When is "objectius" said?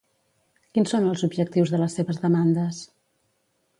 1.29-1.73